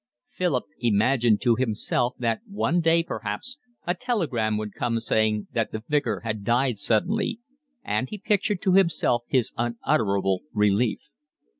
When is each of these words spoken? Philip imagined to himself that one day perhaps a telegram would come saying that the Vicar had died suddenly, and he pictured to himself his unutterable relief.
Philip 0.29 0.63
imagined 0.79 1.41
to 1.41 1.55
himself 1.57 2.15
that 2.17 2.41
one 2.47 2.79
day 2.81 3.03
perhaps 3.03 3.59
a 3.85 3.93
telegram 3.93 4.57
would 4.57 4.73
come 4.73 4.99
saying 4.99 5.45
that 5.51 5.71
the 5.71 5.83
Vicar 5.87 6.21
had 6.21 6.43
died 6.43 6.79
suddenly, 6.79 7.39
and 7.83 8.09
he 8.09 8.17
pictured 8.17 8.63
to 8.63 8.73
himself 8.73 9.21
his 9.27 9.51
unutterable 9.57 10.41
relief. 10.53 11.11